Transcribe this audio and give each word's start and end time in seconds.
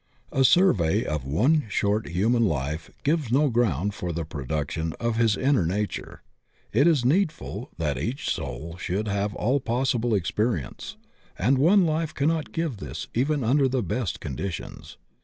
A 0.31 0.43
survey 0.43 1.05
of 1.05 1.23
one 1.25 1.65
short 1.69 2.07
human 2.07 2.43
life 2.43 2.89
gives 3.03 3.31
no 3.31 3.51
ground 3.51 3.93
for 3.93 4.11
the 4.11 4.25
production 4.25 4.93
of 4.99 5.17
his 5.17 5.37
inner 5.37 5.63
nature. 5.63 6.23
It 6.73 6.87
is 6.87 7.05
needful 7.05 7.69
that 7.77 7.97
eacn 7.97 8.19
soul 8.27 8.77
should 8.77 9.07
have 9.07 9.35
aU 9.37 9.59
possible 9.59 10.15
experience, 10.15 10.97
and 11.37 11.59
one 11.59 11.85
life 11.85 12.15
cannot 12.15 12.51
give 12.51 12.77
this 12.77 13.09
even 13.13 13.43
under 13.43 13.67
the 13.67 13.83
best 13.83 14.19
conditions. 14.19 14.97